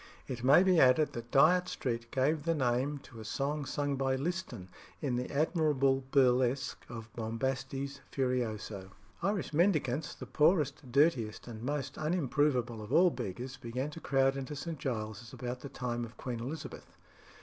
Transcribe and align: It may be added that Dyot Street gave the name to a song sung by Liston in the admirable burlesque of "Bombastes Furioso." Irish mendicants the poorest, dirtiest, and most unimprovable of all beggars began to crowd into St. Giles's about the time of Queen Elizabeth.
It 0.27 0.43
may 0.43 0.63
be 0.63 0.79
added 0.79 1.13
that 1.13 1.29
Dyot 1.29 1.67
Street 1.69 2.09
gave 2.09 2.41
the 2.43 2.55
name 2.55 2.97
to 3.03 3.19
a 3.19 3.23
song 3.23 3.65
sung 3.65 3.97
by 3.97 4.15
Liston 4.15 4.67
in 4.99 5.15
the 5.15 5.29
admirable 5.31 6.03
burlesque 6.09 6.83
of 6.89 7.13
"Bombastes 7.15 7.99
Furioso." 8.11 8.89
Irish 9.21 9.53
mendicants 9.53 10.15
the 10.15 10.25
poorest, 10.25 10.91
dirtiest, 10.91 11.47
and 11.47 11.61
most 11.61 11.99
unimprovable 11.99 12.81
of 12.81 12.91
all 12.91 13.11
beggars 13.11 13.57
began 13.57 13.91
to 13.91 13.99
crowd 13.99 14.35
into 14.35 14.55
St. 14.55 14.79
Giles's 14.79 15.33
about 15.33 15.59
the 15.59 15.69
time 15.69 16.03
of 16.03 16.17
Queen 16.17 16.39
Elizabeth. 16.39 16.97